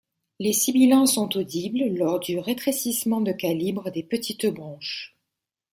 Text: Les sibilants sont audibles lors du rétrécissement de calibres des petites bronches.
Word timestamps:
Les 0.39 0.53
sibilants 0.53 1.05
sont 1.05 1.37
audibles 1.37 1.95
lors 1.95 2.19
du 2.19 2.39
rétrécissement 2.39 3.21
de 3.21 3.31
calibres 3.31 3.91
des 3.91 4.01
petites 4.01 4.47
bronches. 4.47 5.15